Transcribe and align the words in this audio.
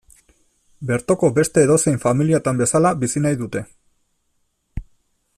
Bertoko 0.91 1.27
beste 1.35 1.65
edozein 1.65 1.99
familiatan 2.05 2.61
bezala 2.63 2.93
bizi 3.03 3.23
nahi 3.27 3.39
dute. 3.59 3.65